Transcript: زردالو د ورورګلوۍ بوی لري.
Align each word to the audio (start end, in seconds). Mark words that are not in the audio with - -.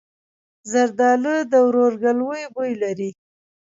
زردالو 0.71 1.35
د 1.51 1.53
ورورګلوۍ 1.65 2.43
بوی 2.53 2.71
لري. 2.81 3.09